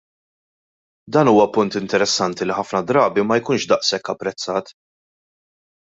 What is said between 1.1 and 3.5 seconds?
Dan huwa punt interessanti li ħafna drabi ma